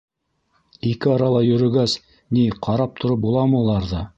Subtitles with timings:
[0.91, 1.95] Ике арала йөрөгәс,
[2.39, 4.03] ни, ҡарап тороп буламы уларҙы.